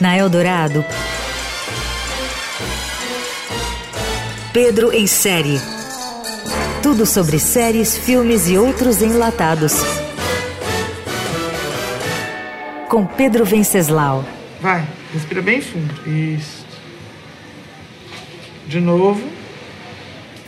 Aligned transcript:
Na 0.00 0.16
Eldorado, 0.16 0.84
Pedro 4.52 4.90
em 4.92 5.06
série. 5.06 5.60
Tudo 6.82 7.04
sobre 7.04 7.38
séries, 7.38 7.96
filmes 7.96 8.48
e 8.48 8.56
outros 8.56 9.02
enlatados. 9.02 9.74
Com 12.88 13.04
Pedro 13.04 13.44
Venceslau. 13.44 14.24
Vai, 14.60 14.86
respira 15.12 15.42
bem 15.42 15.60
fundo. 15.60 15.92
Isso. 16.08 16.64
De 18.66 18.80
novo. 18.80 19.20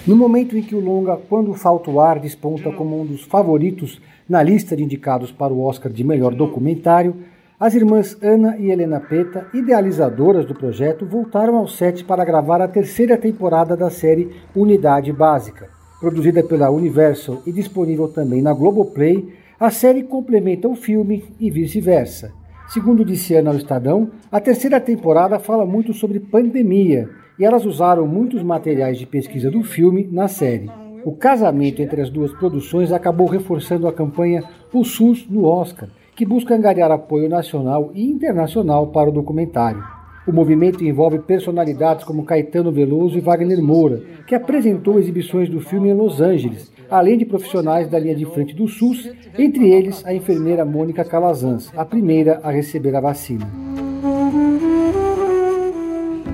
No 0.09 0.16
momento 0.16 0.56
em 0.56 0.62
que 0.62 0.75
o 0.75 0.80
longa 0.80 1.18
Quando 1.29 1.52
Falta 1.52 1.91
o 1.91 2.00
Ar 2.00 2.18
desponta 2.18 2.72
como 2.72 2.98
um 2.98 3.04
dos 3.04 3.24
favoritos 3.24 4.00
na 4.27 4.42
lista 4.42 4.74
de 4.74 4.82
indicados 4.82 5.30
para 5.30 5.52
o 5.52 5.62
Oscar 5.62 5.92
de 5.92 6.02
melhor 6.02 6.34
documentário, 6.34 7.14
as 7.60 7.74
irmãs 7.74 8.16
Ana 8.23 8.56
e 8.56 8.70
Helena 8.70 9.00
Peta, 9.00 9.48
idealizadoras 9.52 10.47
do 10.47 10.55
projeto, 10.55 11.05
voltaram 11.05 11.59
ao 11.59 11.69
set 11.69 12.06
para 12.06 12.24
gravar 12.24 12.62
a 12.62 12.69
terceira 12.69 13.19
temporada 13.19 13.77
da 13.77 13.91
série 13.91 14.30
Unidade 14.56 15.12
Básica. 15.12 15.69
Produzida 16.00 16.42
pela 16.42 16.70
Universal 16.70 17.42
e 17.47 17.52
disponível 17.52 18.09
também 18.09 18.41
na 18.41 18.55
Globoplay, 18.55 19.34
a 19.61 19.70
série 19.70 20.05
complementa 20.05 20.66
o 20.66 20.75
filme 20.75 21.22
e 21.38 21.50
vice-versa. 21.50 22.33
Segundo 22.69 23.05
disse 23.05 23.34
Ana 23.34 23.50
ao 23.50 23.56
Estadão, 23.59 24.11
a 24.33 24.41
terceira 24.41 24.80
temporada 24.80 25.38
fala 25.38 25.66
muito 25.66 25.92
sobre 25.92 26.19
pandemia 26.19 27.11
e 27.38 27.45
elas 27.45 27.65
usaram 27.65 28.06
muitos 28.06 28.42
materiais 28.42 28.98
de 28.98 29.06
pesquisa 29.06 29.51
do 29.51 29.62
filme 29.62 30.09
na 30.10 30.28
série. 30.28 30.70
O 31.05 31.12
casamento 31.12 31.80
entre 31.80 32.01
as 32.02 32.11
duas 32.11 32.33
produções 32.33 32.92
acabou 32.92 33.27
reforçando 33.27 33.87
a 33.87 33.92
campanha 33.92 34.42
O 34.73 34.84
SUS 34.84 35.27
no 35.30 35.45
Oscar, 35.45 35.88
que 36.14 36.27
busca 36.27 36.55
angariar 36.55 36.91
apoio 36.91 37.28
nacional 37.28 37.91
e 37.95 38.05
internacional 38.05 38.89
para 38.89 39.09
o 39.09 39.12
documentário. 39.12 39.83
O 40.27 40.33
movimento 40.33 40.84
envolve 40.84 41.20
personalidades 41.20 42.05
como 42.05 42.25
Caetano 42.25 42.70
Veloso 42.70 43.16
e 43.16 43.20
Wagner 43.20 43.62
Moura, 43.62 44.03
que 44.27 44.34
apresentou 44.34 44.98
exibições 44.98 45.48
do 45.48 45.61
filme 45.61 45.89
em 45.89 45.94
Los 45.94 46.20
Angeles, 46.20 46.70
além 46.91 47.16
de 47.16 47.25
profissionais 47.25 47.89
da 47.89 47.98
linha 47.98 48.14
de 48.14 48.27
frente 48.27 48.55
do 48.55 48.69
SUS, 48.69 49.11
entre 49.39 49.70
eles 49.70 50.05
a 50.05 50.12
enfermeira 50.12 50.64
Mônica 50.64 51.05
Calazans, 51.05 51.72
a 51.75 51.84
primeira 51.84 52.41
a 52.42 52.50
receber 52.50 52.94
a 52.94 53.00
vacina. 53.00 53.48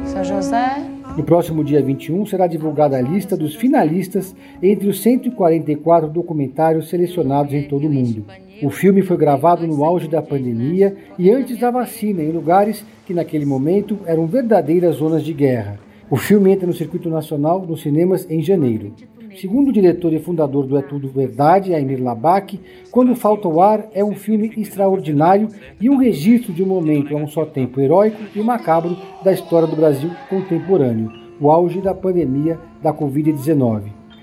São 0.07 0.25
José. 0.25 0.94
No 1.17 1.23
próximo 1.23 1.63
dia 1.63 1.81
21 1.81 2.27
será 2.27 2.49
divulgada 2.49 2.97
a 2.97 3.01
lista 3.01 3.37
dos 3.37 3.55
finalistas 3.55 4.35
entre 4.61 4.89
os 4.89 5.01
144 5.01 6.09
documentários 6.09 6.89
selecionados 6.89 7.55
em 7.55 7.63
todo 7.63 7.87
o 7.87 7.91
mundo. 7.91 8.25
O 8.61 8.69
filme 8.69 9.01
foi 9.01 9.17
gravado 9.17 9.65
no 9.65 9.85
auge 9.85 10.09
da 10.09 10.21
pandemia 10.21 10.97
e 11.17 11.31
antes 11.31 11.59
da 11.59 11.71
vacina, 11.71 12.21
em 12.21 12.33
lugares 12.33 12.85
que 13.07 13.15
naquele 13.15 13.47
momento 13.47 14.01
eram 14.07 14.27
verdadeiras 14.27 14.97
zonas 14.97 15.23
de 15.23 15.33
guerra. 15.33 15.79
O 16.11 16.17
filme 16.17 16.51
entra 16.51 16.67
no 16.67 16.73
circuito 16.73 17.09
nacional 17.09 17.65
nos 17.65 17.83
cinemas 17.83 18.29
em 18.29 18.43
janeiro. 18.43 18.93
Segundo 19.41 19.69
o 19.69 19.73
diretor 19.73 20.13
e 20.13 20.21
fundador 20.21 20.67
do 20.67 20.77
É 20.77 20.83
Tudo 20.83 21.09
Verdade, 21.09 21.75
Aimir 21.75 22.03
Labac, 22.03 22.61
Quando 22.91 23.17
Falta 23.17 23.49
o 23.49 23.61
Ar 23.61 23.89
é 23.93 24.05
um 24.05 24.15
filme 24.15 24.53
extraordinário 24.57 25.49
e 25.81 25.91
um 25.91 25.97
registro 25.97 26.53
de 26.53 26.63
um 26.63 26.67
momento 26.67 27.17
a 27.17 27.21
um 27.21 27.27
só 27.27 27.45
tempo 27.45 27.81
heróico 27.81 28.19
e 28.35 28.41
macabro 28.41 28.97
da 29.25 29.33
história 29.33 29.67
do 29.67 29.75
Brasil 29.75 30.11
contemporâneo, 30.29 31.11
o 31.41 31.51
auge 31.51 31.81
da 31.81 31.95
pandemia 31.95 32.59
da 32.83 32.93
Covid-19. 32.93 33.83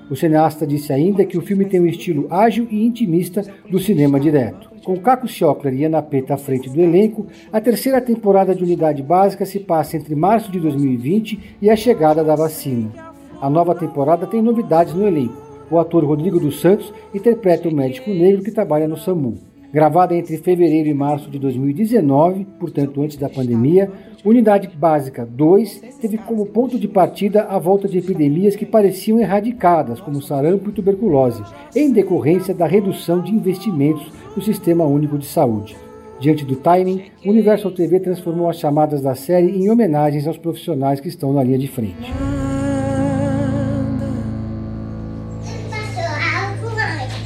O 0.09 0.15
cineasta 0.15 0.65
disse 0.65 0.93
ainda 0.93 1.25
que 1.25 1.37
o 1.37 1.41
filme 1.41 1.65
tem 1.65 1.79
um 1.79 1.85
estilo 1.85 2.27
ágil 2.29 2.67
e 2.69 2.85
intimista 2.85 3.45
do 3.69 3.79
cinema 3.79 4.19
direto. 4.19 4.69
Com 4.83 4.99
Caco 4.99 5.27
Schockler 5.27 5.73
e 5.73 5.85
Ana 5.85 6.01
Peta 6.01 6.33
à 6.33 6.37
frente 6.37 6.69
do 6.69 6.81
elenco, 6.81 7.27
a 7.51 7.61
terceira 7.61 8.01
temporada 8.01 8.55
de 8.55 8.63
Unidade 8.63 9.03
Básica 9.03 9.45
se 9.45 9.59
passa 9.59 9.97
entre 9.97 10.15
março 10.15 10.51
de 10.51 10.59
2020 10.59 11.57
e 11.61 11.69
a 11.69 11.75
chegada 11.75 12.23
da 12.23 12.35
vacina. 12.35 13.10
A 13.41 13.49
nova 13.49 13.73
temporada 13.73 14.27
tem 14.27 14.39
novidades 14.39 14.93
no 14.93 15.07
elenco. 15.07 15.33
O 15.71 15.79
ator 15.79 16.05
Rodrigo 16.05 16.39
dos 16.39 16.61
Santos 16.61 16.93
interpreta 17.11 17.67
o 17.67 17.73
médico 17.73 18.11
negro 18.11 18.43
que 18.43 18.51
trabalha 18.51 18.87
no 18.87 18.95
SAMU. 18.95 19.33
Gravada 19.73 20.15
entre 20.15 20.37
fevereiro 20.37 20.89
e 20.89 20.93
março 20.93 21.27
de 21.27 21.39
2019, 21.39 22.45
portanto 22.59 23.01
antes 23.01 23.17
da 23.17 23.27
pandemia, 23.27 23.89
Unidade 24.23 24.67
Básica 24.67 25.25
2 25.25 25.81
teve 25.99 26.19
como 26.19 26.45
ponto 26.45 26.77
de 26.77 26.87
partida 26.87 27.45
a 27.45 27.57
volta 27.57 27.87
de 27.87 27.97
epidemias 27.97 28.55
que 28.55 28.65
pareciam 28.65 29.17
erradicadas, 29.17 29.99
como 29.99 30.21
sarampo 30.21 30.69
e 30.69 30.73
tuberculose, 30.73 31.41
em 31.75 31.91
decorrência 31.91 32.53
da 32.53 32.67
redução 32.67 33.21
de 33.21 33.33
investimentos 33.33 34.11
no 34.35 34.41
Sistema 34.43 34.85
Único 34.85 35.17
de 35.17 35.25
Saúde. 35.25 35.75
Diante 36.19 36.45
do 36.45 36.57
timing, 36.57 37.05
Universal 37.25 37.71
TV 37.71 37.99
transformou 38.01 38.47
as 38.47 38.59
chamadas 38.59 39.01
da 39.01 39.15
série 39.15 39.57
em 39.57 39.71
homenagens 39.71 40.27
aos 40.27 40.37
profissionais 40.37 40.99
que 40.99 41.07
estão 41.07 41.33
na 41.33 41.43
linha 41.43 41.57
de 41.57 41.67
frente. 41.67 42.13